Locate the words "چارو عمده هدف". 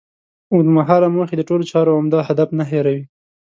1.71-2.49